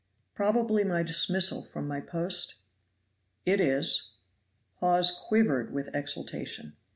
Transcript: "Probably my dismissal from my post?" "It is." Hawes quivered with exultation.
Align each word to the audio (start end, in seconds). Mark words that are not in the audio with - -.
"Probably 0.33 0.83
my 0.83 1.03
dismissal 1.03 1.61
from 1.61 1.87
my 1.87 1.99
post?" 2.01 2.55
"It 3.45 3.59
is." 3.61 4.13
Hawes 4.77 5.11
quivered 5.11 5.71
with 5.71 5.93
exultation. 5.93 6.75